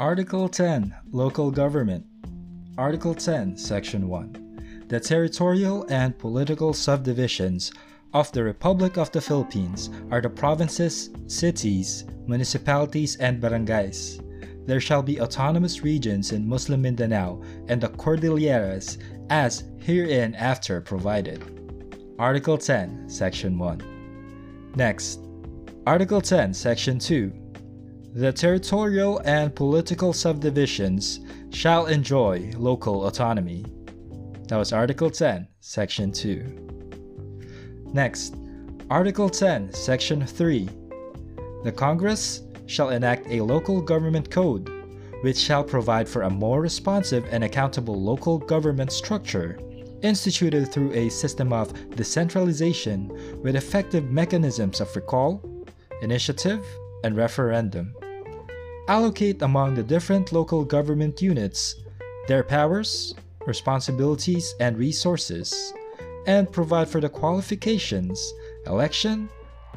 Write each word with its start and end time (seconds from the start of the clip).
Article 0.00 0.48
10 0.48 0.96
Local 1.12 1.50
Government 1.50 2.06
Article 2.78 3.14
10, 3.14 3.58
Section 3.58 4.08
1 4.08 4.86
The 4.88 4.98
territorial 4.98 5.84
and 5.90 6.18
political 6.18 6.72
subdivisions 6.72 7.70
of 8.14 8.32
the 8.32 8.42
Republic 8.42 8.96
of 8.96 9.12
the 9.12 9.20
Philippines 9.20 9.90
are 10.10 10.22
the 10.22 10.30
provinces, 10.30 11.10
cities, 11.26 12.06
municipalities, 12.26 13.16
and 13.16 13.42
barangays. 13.42 14.24
There 14.66 14.80
shall 14.80 15.02
be 15.02 15.20
autonomous 15.20 15.82
regions 15.82 16.32
in 16.32 16.48
Muslim 16.48 16.80
Mindanao 16.80 17.42
and 17.68 17.78
the 17.78 17.90
Cordilleras 17.90 18.96
as 19.28 19.64
herein 19.80 20.34
after 20.34 20.80
provided. 20.80 21.44
Article 22.18 22.56
10, 22.56 23.06
Section 23.06 23.58
1. 23.58 24.72
Next, 24.76 25.20
Article 25.86 26.22
10, 26.22 26.54
Section 26.54 26.98
2. 26.98 27.39
The 28.12 28.32
territorial 28.32 29.20
and 29.24 29.54
political 29.54 30.12
subdivisions 30.12 31.20
shall 31.50 31.86
enjoy 31.86 32.50
local 32.56 33.06
autonomy. 33.06 33.64
That 34.48 34.56
was 34.56 34.72
Article 34.72 35.12
10, 35.12 35.46
Section 35.60 36.10
2. 36.10 37.86
Next, 37.92 38.34
Article 38.90 39.30
10, 39.30 39.72
Section 39.72 40.26
3. 40.26 40.68
The 41.62 41.70
Congress 41.70 42.42
shall 42.66 42.90
enact 42.90 43.28
a 43.28 43.42
local 43.42 43.80
government 43.80 44.28
code, 44.28 44.68
which 45.22 45.38
shall 45.38 45.62
provide 45.62 46.08
for 46.08 46.22
a 46.22 46.30
more 46.30 46.60
responsive 46.60 47.24
and 47.30 47.44
accountable 47.44 48.02
local 48.02 48.38
government 48.38 48.90
structure, 48.90 49.56
instituted 50.02 50.72
through 50.72 50.92
a 50.94 51.10
system 51.10 51.52
of 51.52 51.72
decentralization 51.94 53.40
with 53.40 53.54
effective 53.54 54.10
mechanisms 54.10 54.80
of 54.80 54.96
recall, 54.96 55.40
initiative, 56.02 56.66
and 57.04 57.16
referendum. 57.16 57.94
Allocate 58.90 59.40
among 59.42 59.74
the 59.74 59.84
different 59.84 60.32
local 60.32 60.64
government 60.64 61.22
units 61.22 61.76
their 62.26 62.42
powers, 62.42 63.14
responsibilities, 63.46 64.52
and 64.58 64.76
resources, 64.76 65.72
and 66.26 66.50
provide 66.50 66.88
for 66.88 67.00
the 67.00 67.08
qualifications, 67.08 68.34
election, 68.66 69.28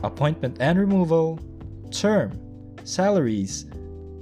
appointment 0.01 0.57
and 0.59 0.79
removal, 0.79 1.39
term, 1.91 2.31
salaries, 2.85 3.67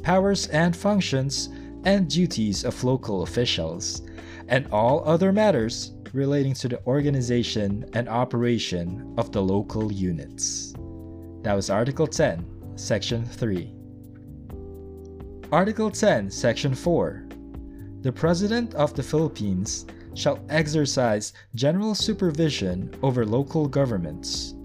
powers 0.03 0.47
and 0.47 0.75
functions, 0.75 1.47
and 1.85 2.09
duties 2.09 2.65
of 2.65 2.83
local 2.83 3.23
officials, 3.23 4.01
and 4.49 4.67
all 4.73 5.07
other 5.07 5.31
matters 5.31 5.93
relating 6.11 6.53
to 6.53 6.67
the 6.67 6.85
organization 6.85 7.85
and 7.93 8.09
operation 8.09 9.13
of 9.17 9.31
the 9.31 9.41
local 9.41 9.89
units. 9.89 10.73
That 11.43 11.53
was 11.53 11.69
Article 11.69 12.07
10, 12.07 12.75
Section 12.75 13.23
3. 13.23 13.80
Article 15.51 15.91
10, 15.91 16.31
Section 16.31 16.73
4. 16.73 17.25
The 18.03 18.11
President 18.13 18.73
of 18.75 18.93
the 18.93 19.03
Philippines 19.03 19.85
shall 20.13 20.39
exercise 20.47 21.33
general 21.55 21.93
supervision 21.93 22.89
over 23.03 23.25
local 23.25 23.67
governments. 23.67 24.55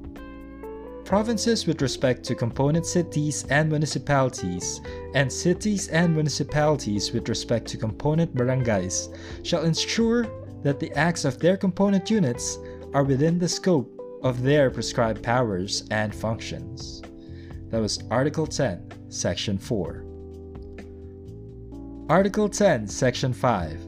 Provinces 1.05 1.67
with 1.67 1.83
respect 1.83 2.23
to 2.23 2.37
component 2.37 2.87
cities 2.87 3.45
and 3.51 3.69
municipalities, 3.69 4.81
and 5.15 5.33
cities 5.33 5.89
and 5.89 6.15
municipalities 6.15 7.12
with 7.12 7.28
respect 7.28 7.67
to 7.67 7.77
component 7.77 8.33
barangays, 8.37 9.12
shall 9.45 9.65
ensure 9.65 10.25
that 10.62 10.78
the 10.78 10.93
acts 10.93 11.25
of 11.25 11.41
their 11.41 11.56
component 11.56 12.09
units 12.09 12.59
are 12.95 13.03
within 13.03 13.41
the 13.41 13.48
scope 13.48 13.93
of 14.23 14.41
their 14.45 14.71
prescribed 14.71 15.21
powers 15.21 15.83
and 15.91 16.15
functions. 16.15 17.03
That 17.71 17.81
was 17.81 18.05
Article 18.09 18.47
10, 18.47 19.11
Section 19.11 19.59
4. 19.59 20.16
Article 22.09 22.49
10, 22.49 22.87
Section 22.87 23.33
5. 23.33 23.85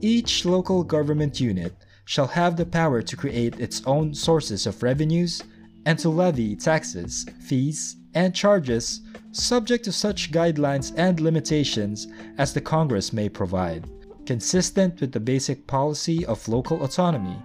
Each 0.00 0.44
local 0.44 0.82
government 0.82 1.38
unit 1.38 1.72
shall 2.04 2.26
have 2.26 2.56
the 2.56 2.66
power 2.66 3.02
to 3.02 3.16
create 3.16 3.60
its 3.60 3.82
own 3.86 4.12
sources 4.12 4.66
of 4.66 4.82
revenues 4.82 5.40
and 5.86 5.96
to 6.00 6.08
levy 6.08 6.56
taxes, 6.56 7.24
fees, 7.40 7.94
and 8.14 8.34
charges 8.34 9.02
subject 9.30 9.84
to 9.84 9.92
such 9.92 10.32
guidelines 10.32 10.92
and 10.96 11.20
limitations 11.20 12.08
as 12.36 12.52
the 12.52 12.60
Congress 12.60 13.12
may 13.12 13.28
provide, 13.28 13.88
consistent 14.26 15.00
with 15.00 15.12
the 15.12 15.20
basic 15.20 15.68
policy 15.68 16.26
of 16.26 16.48
local 16.48 16.82
autonomy. 16.82 17.40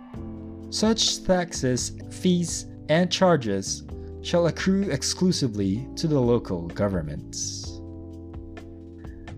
Such 0.71 1.23
taxes, 1.23 1.91
fees, 2.09 2.65
and 2.89 3.11
charges 3.11 3.83
shall 4.23 4.47
accrue 4.47 4.89
exclusively 4.89 5.87
to 5.95 6.07
the 6.07 6.19
local 6.19 6.69
governments. 6.69 7.74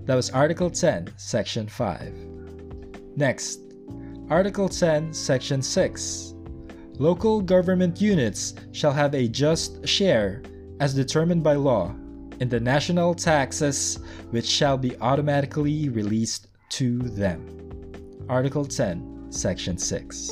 That 0.07 0.16
was 0.16 0.29
Article 0.29 0.69
10, 0.69 1.09
Section 1.18 1.68
5. 1.68 2.13
Next, 3.18 3.59
Article 4.29 4.69
10, 4.69 5.12
Section 5.12 5.62
6 5.62 6.34
Local 6.97 7.41
government 7.41 8.00
units 8.00 8.56
shall 8.72 8.94
have 8.94 9.13
a 9.13 9.28
just 9.28 9.85
share, 9.85 10.44
as 10.79 10.94
determined 10.94 11.44
by 11.44 11.56
law, 11.56 11.94
in 12.40 12.47
the 12.47 12.59
national 12.59 13.16
taxes 13.16 14.00
which 14.29 14.46
shall 14.46 14.78
be 14.78 14.96
automatically 15.01 15.90
released 15.90 16.47
to 16.69 17.00
them. 17.00 17.46
Article 18.29 18.63
10, 18.63 19.28
Section 19.29 19.78
6. 19.78 20.31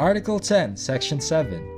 Article 0.00 0.40
10, 0.40 0.76
Section 0.76 1.20
7. 1.20 1.77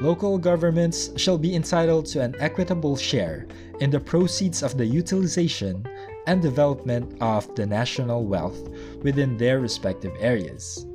Local 0.00 0.38
governments 0.38 1.10
shall 1.16 1.38
be 1.38 1.54
entitled 1.54 2.06
to 2.06 2.20
an 2.22 2.36
equitable 2.38 2.96
share 2.96 3.46
in 3.80 3.90
the 3.90 4.00
proceeds 4.00 4.62
of 4.62 4.76
the 4.76 4.86
utilization 4.86 5.86
and 6.26 6.40
development 6.40 7.16
of 7.20 7.52
the 7.54 7.66
national 7.66 8.24
wealth 8.24 8.68
within 9.02 9.36
their 9.36 9.60
respective 9.60 10.12
areas 10.20 10.86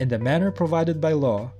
in 0.00 0.08
the 0.08 0.18
manner 0.18 0.50
provided 0.50 1.00
by 1.00 1.12
law, 1.12 1.50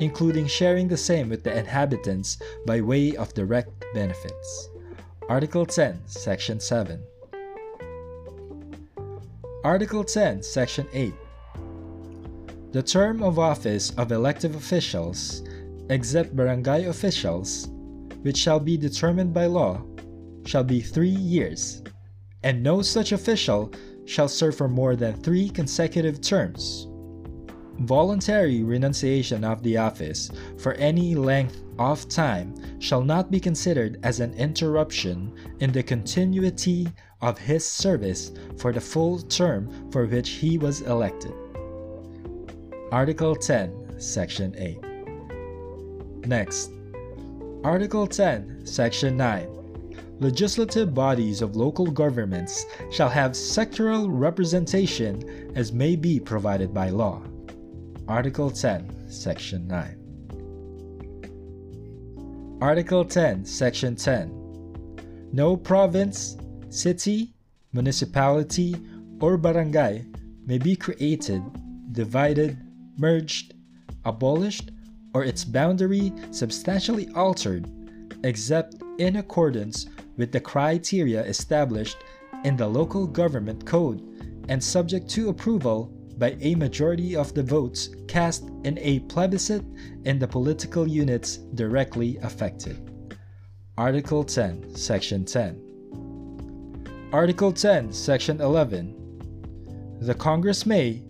including 0.00 0.46
sharing 0.46 0.88
the 0.88 0.96
same 0.96 1.28
with 1.28 1.42
the 1.42 1.56
inhabitants 1.56 2.38
by 2.66 2.80
way 2.80 3.16
of 3.16 3.32
direct 3.34 3.84
benefits. 3.94 4.68
Article 5.28 5.66
10, 5.66 6.02
Section 6.06 6.60
7. 6.60 7.02
Article 9.64 10.04
10, 10.04 10.42
Section 10.42 10.86
8. 10.92 11.14
The 12.72 12.82
term 12.82 13.22
of 13.22 13.38
office 13.38 13.90
of 13.96 14.12
elective 14.12 14.54
officials, 14.54 15.42
except 15.90 16.34
barangay 16.34 16.86
officials, 16.86 17.68
which 18.22 18.36
shall 18.36 18.60
be 18.60 18.76
determined 18.76 19.32
by 19.32 19.46
law, 19.46 19.82
shall 20.44 20.64
be 20.64 20.80
three 20.80 21.08
years, 21.08 21.82
and 22.42 22.62
no 22.62 22.82
such 22.82 23.12
official 23.12 23.72
shall 24.04 24.28
serve 24.28 24.56
for 24.56 24.68
more 24.68 24.96
than 24.96 25.14
three 25.22 25.48
consecutive 25.48 26.20
terms 26.20 26.86
Voluntary 27.80 28.62
renunciation 28.62 29.44
of 29.44 29.62
the 29.62 29.76
office 29.76 30.30
for 30.56 30.72
any 30.74 31.14
length 31.14 31.62
of 31.78 32.08
time 32.08 32.54
shall 32.80 33.02
not 33.02 33.30
be 33.30 33.38
considered 33.38 33.98
as 34.02 34.20
an 34.20 34.32
interruption 34.34 35.32
in 35.60 35.72
the 35.72 35.82
continuity 35.82 36.88
of 37.20 37.38
his 37.38 37.66
service 37.66 38.32
for 38.56 38.72
the 38.72 38.80
full 38.80 39.18
term 39.18 39.90
for 39.90 40.06
which 40.06 40.30
he 40.30 40.56
was 40.56 40.80
elected. 40.82 41.34
Article 42.90 43.36
10, 43.36 44.00
Section 44.00 44.54
8. 44.56 44.95
Next, 46.26 46.72
Article 47.62 48.06
10, 48.06 48.66
Section 48.66 49.16
9. 49.16 49.48
Legislative 50.18 50.92
bodies 50.92 51.40
of 51.40 51.54
local 51.56 51.86
governments 51.86 52.66
shall 52.90 53.08
have 53.08 53.32
sectoral 53.32 54.06
representation 54.08 55.52
as 55.54 55.72
may 55.72 55.94
be 55.94 56.18
provided 56.18 56.74
by 56.74 56.88
law. 56.90 57.22
Article 58.08 58.50
10, 58.50 59.08
Section 59.10 59.68
9. 59.68 60.02
Article 62.60 63.04
10, 63.04 63.44
Section 63.44 63.94
10. 63.94 65.28
No 65.32 65.56
province, 65.56 66.36
city, 66.70 67.34
municipality, 67.72 68.74
or 69.20 69.36
barangay 69.36 70.04
may 70.44 70.58
be 70.58 70.74
created, 70.74 71.42
divided, 71.92 72.58
merged, 72.96 73.54
abolished, 74.04 74.70
or 75.16 75.24
its 75.24 75.46
boundary 75.46 76.12
substantially 76.30 77.08
altered, 77.14 77.66
except 78.22 78.74
in 78.98 79.16
accordance 79.16 79.86
with 80.18 80.30
the 80.30 80.38
criteria 80.38 81.22
established 81.24 81.96
in 82.44 82.54
the 82.54 82.66
local 82.68 83.06
government 83.06 83.64
code 83.64 84.02
and 84.50 84.62
subject 84.62 85.08
to 85.08 85.30
approval 85.30 85.90
by 86.18 86.36
a 86.42 86.54
majority 86.54 87.16
of 87.16 87.32
the 87.32 87.42
votes 87.42 87.88
cast 88.08 88.50
in 88.64 88.78
a 88.82 89.00
plebiscite 89.08 89.64
in 90.04 90.18
the 90.18 90.28
political 90.28 90.86
units 90.86 91.38
directly 91.54 92.18
affected. 92.18 92.76
Article 93.78 94.22
10, 94.22 94.76
Section 94.76 95.24
10. 95.24 97.08
Article 97.10 97.52
10, 97.52 97.90
Section 97.90 98.42
11. 98.42 99.96
The 100.02 100.14
Congress 100.14 100.66
may, 100.66 101.02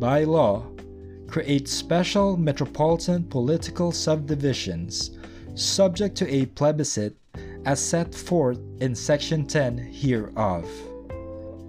by 0.00 0.24
law, 0.24 0.66
create 1.28 1.68
special 1.68 2.36
metropolitan 2.36 3.24
political 3.24 3.92
subdivisions 3.92 5.10
subject 5.54 6.16
to 6.16 6.32
a 6.32 6.46
plebiscite 6.46 7.16
as 7.64 7.80
set 7.80 8.14
forth 8.14 8.60
in 8.80 8.94
Section 8.94 9.46
10 9.46 9.78
hereof. 9.78 10.68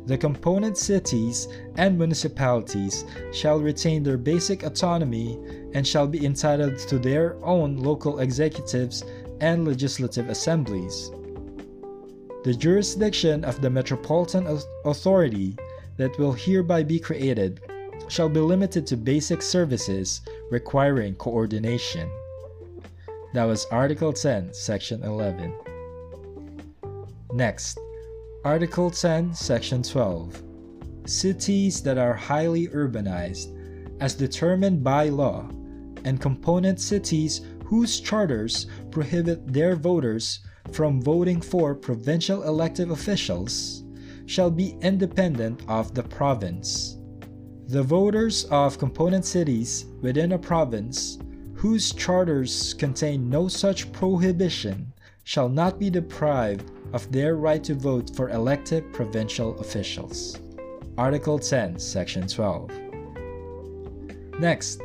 The 0.05 0.17
component 0.17 0.77
cities 0.77 1.47
and 1.75 1.97
municipalities 1.97 3.03
shall 3.33 3.59
retain 3.59 4.03
their 4.03 4.17
basic 4.17 4.63
autonomy 4.63 5.37
and 5.73 5.85
shall 5.85 6.07
be 6.07 6.25
entitled 6.25 6.77
to 6.87 6.97
their 6.97 7.35
own 7.43 7.77
local 7.77 8.19
executives 8.19 9.03
and 9.41 9.67
legislative 9.67 10.29
assemblies. 10.29 11.11
The 12.43 12.53
jurisdiction 12.53 13.43
of 13.43 13.59
the 13.61 13.69
Metropolitan 13.69 14.47
Authority 14.85 15.57
that 15.97 16.17
will 16.17 16.31
hereby 16.31 16.83
be 16.83 16.99
created 16.99 17.59
shall 18.07 18.29
be 18.29 18.39
limited 18.39 18.87
to 18.87 18.97
basic 18.97 19.41
services 19.41 20.21
requiring 20.49 21.15
coordination. 21.15 22.09
That 23.33 23.45
was 23.45 23.65
Article 23.65 24.13
10, 24.13 24.53
Section 24.53 25.03
11. 25.03 25.53
Next, 27.33 27.79
Article 28.45 28.89
10, 28.89 29.33
Section 29.33 29.83
12. 29.83 30.41
Cities 31.05 31.81
that 31.83 31.97
are 31.97 32.13
highly 32.13 32.67
urbanized, 32.67 33.53
as 33.99 34.15
determined 34.15 34.83
by 34.83 35.09
law, 35.09 35.47
and 36.05 36.21
component 36.21 36.79
cities 36.79 37.41
whose 37.65 37.99
charters 37.99 38.67
prohibit 38.91 39.51
their 39.51 39.75
voters 39.75 40.39
from 40.71 41.01
voting 41.01 41.41
for 41.41 41.75
provincial 41.75 42.43
elective 42.43 42.91
officials 42.91 43.83
shall 44.25 44.51
be 44.51 44.77
independent 44.81 45.61
of 45.67 45.93
the 45.93 46.03
province. 46.03 46.96
The 47.69 47.83
voters 47.83 48.45
of 48.45 48.77
component 48.77 49.25
cities 49.25 49.87
within 50.01 50.31
a 50.31 50.39
province 50.39 51.19
whose 51.53 51.91
charters 51.91 52.73
contain 52.73 53.29
no 53.29 53.49
such 53.49 53.91
prohibition 53.91 54.93
shall 55.25 55.49
not 55.49 55.77
be 55.77 55.89
deprived 55.89 56.71
of 56.93 57.11
their 57.11 57.35
right 57.35 57.61
to 57.65 57.73
vote 57.73 58.15
for 58.15 58.29
elected 58.29 58.93
provincial 58.93 59.59
officials. 59.59 60.39
Article 60.97 61.37
10, 61.37 61.77
Section 61.77 62.25
12. 62.25 62.71
Next, 64.39 64.81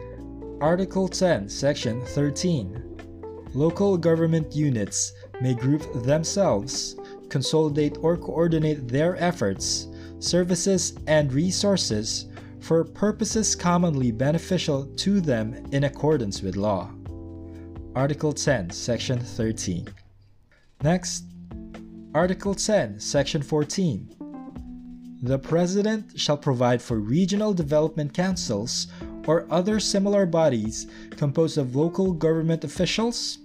Article 0.61 1.06
10, 1.06 1.49
Section 1.49 2.05
13. 2.05 3.46
Local 3.55 3.96
government 3.96 4.56
units 4.56 5.12
may 5.40 5.55
group 5.55 6.02
themselves, 6.02 6.96
consolidate 7.28 7.96
or 8.00 8.17
coordinate 8.17 8.88
their 8.88 9.14
efforts, 9.23 9.87
services, 10.19 10.94
and 11.06 11.32
resources 11.32 12.26
for 12.62 12.85
purposes 12.85 13.56
commonly 13.56 14.12
beneficial 14.12 14.87
to 14.97 15.20
them 15.20 15.55
in 15.73 15.85
accordance 15.85 16.43
with 16.43 16.56
law. 16.56 16.91
Article 17.94 18.32
10, 18.32 18.70
Section 18.70 19.19
13. 19.19 19.88
Next, 20.82 21.25
Article 22.14 22.55
10, 22.55 23.00
Section 23.00 23.43
14. 23.43 24.14
The 25.23 25.38
President 25.38 26.19
shall 26.19 26.37
provide 26.37 26.81
for 26.81 26.99
regional 26.99 27.53
development 27.53 28.14
councils 28.14 28.87
or 29.26 29.47
other 29.50 29.79
similar 29.79 30.25
bodies 30.25 30.87
composed 31.11 31.59
of 31.59 31.76
local 31.76 32.12
government 32.12 32.64
officials, 32.64 33.38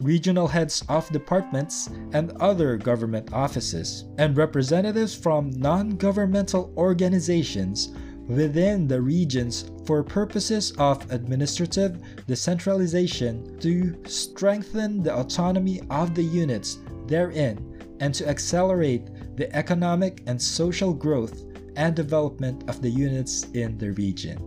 regional 0.00 0.46
heads 0.46 0.84
of 0.88 1.10
departments 1.10 1.88
and 2.12 2.32
other 2.40 2.76
government 2.76 3.32
offices, 3.32 4.04
and 4.18 4.36
representatives 4.36 5.14
from 5.14 5.50
non 5.50 5.90
governmental 5.90 6.72
organizations 6.76 7.92
within 8.28 8.86
the 8.86 9.00
regions 9.00 9.70
for 9.84 10.04
purposes 10.04 10.72
of 10.78 11.10
administrative 11.10 11.98
decentralization 12.26 13.58
to 13.58 13.96
strengthen 14.06 15.02
the 15.02 15.14
autonomy 15.14 15.80
of 15.90 16.14
the 16.14 16.22
units 16.22 16.78
therein 17.06 17.96
and 18.00 18.14
to 18.14 18.28
accelerate 18.28 19.08
the 19.36 19.54
economic 19.56 20.22
and 20.26 20.40
social 20.40 20.92
growth 20.92 21.44
and 21.76 21.96
development 21.96 22.68
of 22.68 22.82
the 22.82 22.90
units 22.90 23.44
in 23.54 23.78
the 23.78 23.92
region. 23.92 24.38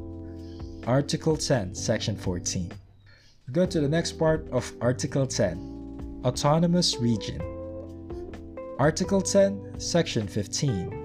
Article 0.86 1.36
10, 1.36 1.74
Section 1.74 2.16
14. 2.16 2.72
Go 3.52 3.66
to 3.66 3.82
the 3.82 3.90
next 3.90 4.14
part 4.14 4.48
of 4.52 4.72
Article 4.80 5.26
10 5.26 6.22
Autonomous 6.24 6.98
Region. 6.98 7.42
Article 8.78 9.22
10, 9.22 9.80
Section 9.80 10.28
15. 10.28 11.01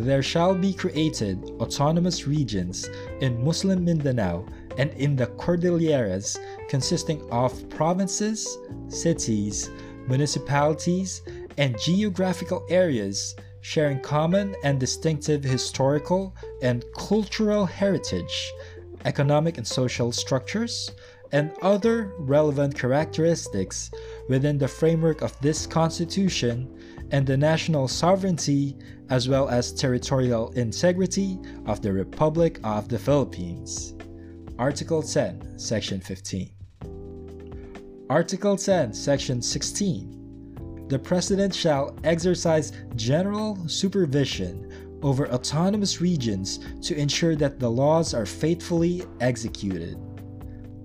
There 0.00 0.22
shall 0.22 0.54
be 0.54 0.72
created 0.72 1.50
autonomous 1.58 2.24
regions 2.24 2.88
in 3.20 3.44
Muslim 3.44 3.84
Mindanao 3.84 4.46
and 4.78 4.90
in 4.92 5.16
the 5.16 5.26
Cordilleras, 5.26 6.38
consisting 6.68 7.20
of 7.32 7.68
provinces, 7.68 8.46
cities, 8.86 9.70
municipalities, 10.06 11.22
and 11.56 11.76
geographical 11.80 12.64
areas 12.70 13.34
sharing 13.60 14.00
common 14.00 14.54
and 14.62 14.78
distinctive 14.78 15.42
historical 15.42 16.32
and 16.62 16.84
cultural 16.96 17.66
heritage, 17.66 18.52
economic 19.04 19.58
and 19.58 19.66
social 19.66 20.12
structures, 20.12 20.92
and 21.32 21.52
other 21.60 22.12
relevant 22.20 22.78
characteristics 22.78 23.90
within 24.28 24.58
the 24.58 24.68
framework 24.68 25.22
of 25.22 25.38
this 25.40 25.66
Constitution 25.66 26.77
and 27.10 27.26
the 27.26 27.36
national 27.36 27.88
sovereignty 27.88 28.76
as 29.10 29.28
well 29.28 29.48
as 29.48 29.72
territorial 29.72 30.50
integrity 30.52 31.38
of 31.66 31.80
the 31.80 31.92
Republic 31.92 32.60
of 32.64 32.88
the 32.88 32.98
Philippines. 32.98 33.94
Article 34.58 35.02
10, 35.02 35.58
Section 35.58 36.00
15. 36.00 36.50
Article 38.10 38.56
10, 38.56 38.92
Section 38.92 39.42
16 39.42 40.18
the 40.88 40.98
President 40.98 41.54
shall 41.54 41.94
exercise 42.02 42.72
general 42.96 43.58
supervision 43.68 44.98
over 45.02 45.30
autonomous 45.30 46.00
regions 46.00 46.60
to 46.80 46.96
ensure 46.96 47.36
that 47.36 47.60
the 47.60 47.70
laws 47.70 48.14
are 48.14 48.24
faithfully 48.24 49.04
executed. 49.20 49.98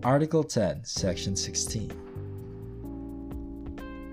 Article 0.04 0.44
10, 0.44 0.84
Section 0.84 1.38
16. 1.38 1.92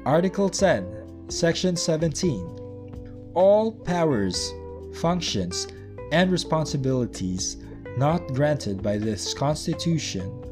Article 0.06 0.48
10, 0.48 0.99
Section 1.30 1.76
17. 1.76 3.30
All 3.34 3.70
powers, 3.70 4.52
functions, 4.96 5.68
and 6.10 6.30
responsibilities 6.32 7.56
not 7.96 8.26
granted 8.34 8.82
by 8.82 8.98
this 8.98 9.32
Constitution 9.32 10.44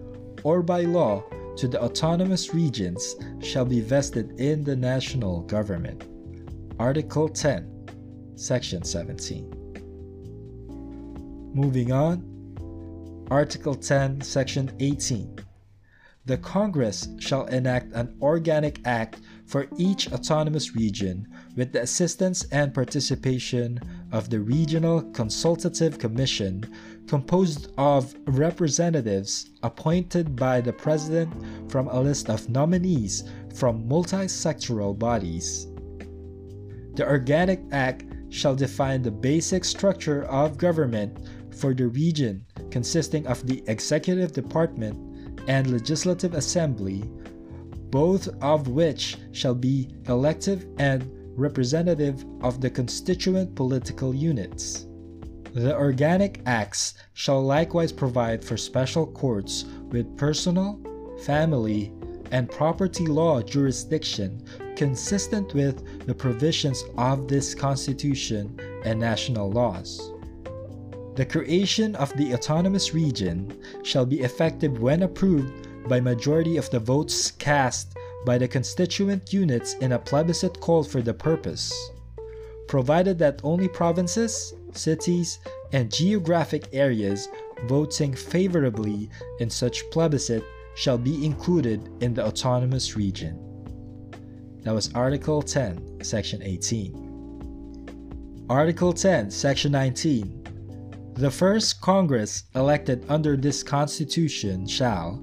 or 0.44 0.62
by 0.62 0.82
law 0.82 1.25
to 1.56 1.66
the 1.66 1.82
autonomous 1.82 2.54
regions 2.54 3.16
shall 3.40 3.64
be 3.64 3.80
vested 3.80 4.38
in 4.40 4.62
the 4.62 4.76
national 4.76 5.40
government. 5.42 6.04
Article 6.78 7.28
10, 7.28 8.37
Section 8.37 8.85
17. 8.85 9.50
Moving 11.54 11.90
on, 11.90 13.26
Article 13.32 13.75
10, 13.75 14.20
Section 14.20 14.70
18. 14.78 15.38
The 16.28 16.37
Congress 16.37 17.08
shall 17.18 17.47
enact 17.47 17.94
an 17.94 18.14
organic 18.20 18.82
act 18.85 19.20
for 19.47 19.66
each 19.78 20.12
autonomous 20.12 20.75
region 20.75 21.26
with 21.56 21.73
the 21.73 21.80
assistance 21.80 22.44
and 22.52 22.75
participation 22.75 23.80
of 24.12 24.28
the 24.28 24.38
Regional 24.38 25.00
Consultative 25.12 25.99
Commission 25.99 26.70
composed 27.06 27.73
of 27.78 28.14
representatives 28.26 29.49
appointed 29.62 30.37
by 30.37 30.61
the 30.61 30.75
President 30.75 31.32
from 31.70 31.88
a 31.88 31.99
list 31.99 32.28
of 32.28 32.50
nominees 32.50 33.25
from 33.54 33.88
multi-sectoral 33.88 34.99
bodies. 34.99 35.66
The 36.97 37.08
Organic 37.08 37.62
Act 37.73 38.04
shall 38.28 38.54
define 38.54 39.00
the 39.00 39.11
basic 39.11 39.64
structure 39.64 40.25
of 40.25 40.58
government 40.58 41.26
for 41.54 41.73
the 41.73 41.88
region 41.88 42.44
consisting 42.70 43.26
of 43.26 43.47
the 43.47 43.64
Executive 43.66 44.35
Department 44.35 45.07
and 45.49 45.71
Legislative 45.71 46.35
Assembly, 46.35 47.02
both 47.90 48.28
of 48.43 48.69
which 48.69 49.17
shall 49.33 49.55
be 49.55 49.88
elective 50.07 50.67
and 50.78 51.11
representative 51.37 52.25
of 52.43 52.61
the 52.61 52.71
constituent 52.71 53.55
political 53.55 54.14
units. 54.14 54.87
The 55.55 55.75
Organic 55.75 56.43
Acts 56.47 56.95
shall 57.14 57.43
likewise 57.43 57.90
provide 57.90 58.45
for 58.45 58.57
special 58.57 59.07
courts 59.07 59.64
with 59.90 60.17
personal, 60.19 60.78
family, 61.25 61.93
and 62.31 62.50
property 62.50 63.07
law 63.07 63.40
jurisdiction 63.40 64.45
consistent 64.76 65.55
with 65.55 66.07
the 66.07 66.14
provisions 66.14 66.85
of 66.99 67.26
this 67.26 67.55
Constitution 67.55 68.61
and 68.85 69.00
national 69.00 69.50
laws. 69.50 70.12
The 71.18 71.26
creation 71.26 71.96
of 71.96 72.16
the 72.16 72.32
autonomous 72.32 72.94
region 72.94 73.60
shall 73.82 74.06
be 74.06 74.20
effective 74.20 74.78
when 74.78 75.02
approved 75.02 75.88
by 75.88 75.98
majority 75.98 76.56
of 76.56 76.70
the 76.70 76.78
votes 76.78 77.32
cast 77.32 77.96
by 78.25 78.38
the 78.38 78.46
constituent 78.46 79.32
units 79.32 79.75
in 79.80 79.90
a 79.90 79.98
plebiscite 79.98 80.60
called 80.60 80.88
for 80.88 81.02
the 81.02 81.12
purpose, 81.12 81.75
provided 82.68 83.18
that 83.18 83.40
only 83.42 83.66
provinces, 83.66 84.54
cities, 84.75 85.40
and 85.72 85.92
geographic 85.92 86.68
areas 86.72 87.28
voting 87.66 88.14
favorably 88.14 89.10
in 89.40 89.50
such 89.50 89.90
plebiscite 89.90 90.44
shall 90.76 90.98
be 90.98 91.26
included 91.26 91.90
in 92.00 92.14
the 92.14 92.25
autonomous 92.25 92.94
region. 92.94 93.37
That 94.62 94.72
was 94.72 94.94
Article 94.94 95.42
10, 95.42 96.04
Section 96.04 96.44
18. 96.44 98.46
Article 98.48 98.92
10, 98.92 99.32
Section 99.32 99.72
19. 99.72 100.38
The 101.18 101.30
first 101.32 101.80
Congress 101.80 102.44
elected 102.54 103.04
under 103.08 103.37
this 103.37 103.64
Constitution 103.64 104.68
shall, 104.68 105.20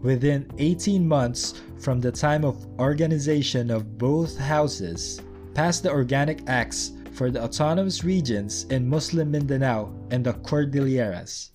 within 0.00 0.50
18 0.56 1.06
months 1.06 1.60
from 1.78 2.00
the 2.00 2.10
time 2.10 2.42
of 2.42 2.66
organization 2.78 3.70
of 3.70 3.98
both 3.98 4.38
houses, 4.38 5.20
pass 5.52 5.78
the 5.78 5.90
organic 5.90 6.40
acts 6.48 6.92
for 7.12 7.30
the 7.30 7.44
autonomous 7.44 8.02
regions 8.02 8.64
in 8.70 8.88
Muslim 8.88 9.30
Mindanao 9.30 9.92
and 10.10 10.24
the 10.24 10.32
Cordilleras. 10.32 11.50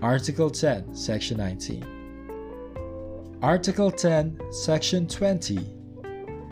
Article 0.00 0.48
10, 0.48 0.94
Section 0.94 1.38
19. 1.38 1.84
Article 3.42 3.90
10, 3.90 4.38
Section 4.52 5.08
20. 5.08 5.58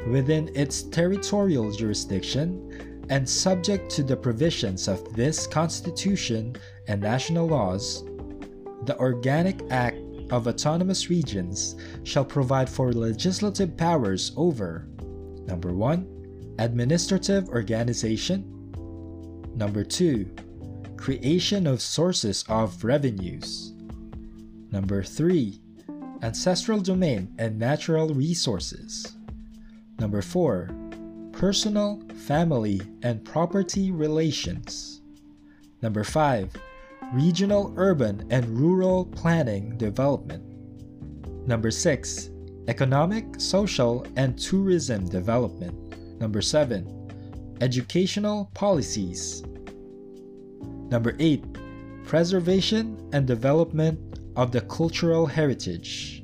Within 0.08 0.50
its 0.56 0.82
territorial 0.82 1.70
jurisdiction 1.70 2.89
and 3.10 3.28
subject 3.28 3.90
to 3.90 4.02
the 4.02 4.16
provisions 4.16 4.88
of 4.88 5.14
this 5.14 5.46
Constitution 5.46 6.56
and 6.88 7.02
national 7.02 7.46
laws, 7.46 8.04
the 8.86 8.96
Organic 8.98 9.60
Act 9.70 9.98
of 10.30 10.46
Autonomous 10.46 11.10
Regions 11.10 11.76
shall 12.04 12.24
provide 12.24 12.70
for 12.70 12.92
legislative 12.92 13.76
powers 13.76 14.32
over 14.36 14.86
Number 15.50 15.72
1. 15.72 16.54
Administrative 16.60 17.48
organization. 17.48 18.44
Number 19.56 19.82
2. 19.82 20.30
Creation 20.96 21.66
of 21.66 21.82
sources 21.82 22.44
of 22.48 22.84
revenues. 22.84 23.72
Number 24.70 25.02
3. 25.02 25.60
Ancestral 26.22 26.80
domain 26.80 27.34
and 27.38 27.58
natural 27.58 28.14
resources. 28.14 29.16
Number 29.98 30.22
4. 30.22 30.79
Personal, 31.40 32.02
family, 32.26 32.82
and 33.02 33.24
property 33.24 33.90
relations. 33.90 35.00
Number 35.80 36.04
5 36.04 36.52
regional, 37.14 37.72
urban, 37.78 38.26
and 38.28 38.46
rural 38.46 39.06
planning 39.06 39.74
development. 39.78 40.44
Number 41.48 41.70
6. 41.70 42.28
Economic, 42.68 43.24
social, 43.40 44.06
and 44.16 44.38
tourism 44.38 45.06
development. 45.06 46.20
Number 46.20 46.42
7. 46.42 47.56
Educational 47.62 48.50
policies. 48.52 49.42
Number 50.90 51.16
8. 51.18 51.42
Preservation 52.04 53.08
and 53.14 53.26
development 53.26 54.18
of 54.36 54.52
the 54.52 54.60
cultural 54.60 55.24
heritage. 55.24 56.22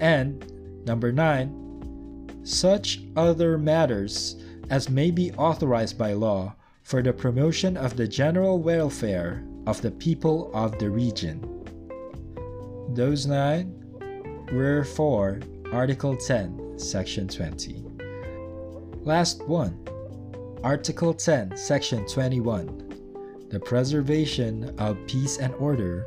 And 0.00 0.86
number 0.86 1.12
9. 1.12 2.40
Such 2.44 3.02
other 3.14 3.58
matters 3.58 4.36
as 4.70 4.88
may 4.88 5.10
be 5.10 5.32
authorized 5.32 5.98
by 5.98 6.12
law 6.12 6.54
for 6.82 7.02
the 7.02 7.12
promotion 7.12 7.76
of 7.76 7.96
the 7.96 8.06
general 8.06 8.58
welfare 8.58 9.44
of 9.66 9.80
the 9.80 9.90
people 9.90 10.50
of 10.54 10.78
the 10.78 10.90
region. 10.90 11.40
Those 12.94 13.26
nine 13.26 13.74
were 14.52 14.84
for 14.84 15.40
Article 15.72 16.16
10, 16.16 16.78
Section 16.78 17.28
20. 17.28 17.84
Last 19.02 19.42
one 19.46 19.84
Article 20.62 21.12
10, 21.12 21.56
Section 21.56 22.06
21. 22.06 23.48
The 23.50 23.60
preservation 23.60 24.74
of 24.78 24.96
peace 25.06 25.38
and 25.38 25.54
order 25.54 26.06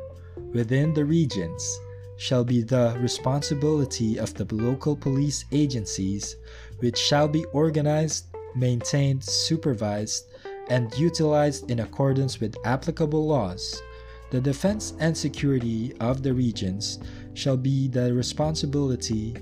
within 0.52 0.92
the 0.94 1.04
regions 1.04 1.78
shall 2.16 2.44
be 2.44 2.62
the 2.62 2.96
responsibility 3.00 4.18
of 4.18 4.34
the 4.34 4.52
local 4.54 4.96
police 4.96 5.44
agencies, 5.52 6.36
which 6.80 6.98
shall 6.98 7.28
be 7.28 7.44
organized, 7.52 8.26
maintained, 8.58 9.24
supervised, 9.24 10.26
and 10.68 10.96
utilized 10.98 11.70
in 11.70 11.80
accordance 11.80 12.40
with 12.40 12.56
applicable 12.64 13.26
laws. 13.26 13.82
The 14.30 14.40
defense 14.40 14.94
and 15.00 15.16
security 15.16 15.94
of 16.00 16.22
the 16.22 16.34
regions 16.34 16.98
shall 17.34 17.56
be 17.56 17.88
the 17.88 18.12
responsibility 18.12 19.36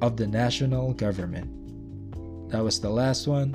of 0.00 0.16
the 0.16 0.26
national 0.26 0.94
government. 0.94 1.50
That 2.50 2.64
was 2.64 2.80
the 2.80 2.90
last 2.90 3.26
one, 3.26 3.54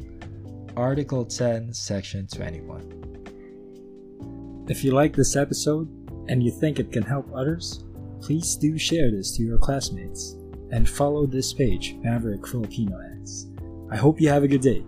Article 0.75 1.25
10, 1.25 1.73
Section 1.73 2.27
21. 2.27 4.65
If 4.69 4.83
you 4.83 4.91
like 4.91 5.15
this 5.15 5.35
episode 5.35 5.89
and 6.27 6.43
you 6.43 6.51
think 6.51 6.79
it 6.79 6.91
can 6.91 7.03
help 7.03 7.27
others, 7.33 7.83
please 8.21 8.55
do 8.55 8.77
share 8.77 9.09
this 9.09 9.35
to 9.37 9.43
your 9.43 9.57
classmates 9.57 10.35
and 10.71 10.87
follow 10.87 11.25
this 11.25 11.53
page, 11.53 11.95
Maverick 12.03 12.47
Filipino 12.47 12.99
X. 13.19 13.47
I 13.91 13.97
hope 13.97 14.21
you 14.21 14.29
have 14.29 14.43
a 14.43 14.47
good 14.47 14.61
day. 14.61 14.83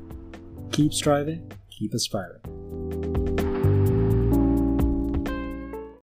Keep 0.72 0.94
striving 0.94 1.52
keep 1.82 1.96
aspiring. 1.96 2.61